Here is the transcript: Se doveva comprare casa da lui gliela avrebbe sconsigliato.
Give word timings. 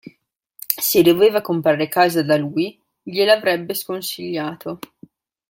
Se 0.87 1.03
doveva 1.03 1.43
comprare 1.49 1.87
casa 1.97 2.23
da 2.23 2.35
lui 2.35 2.75
gliela 3.03 3.33
avrebbe 3.35 3.75
sconsigliato. 3.75 4.79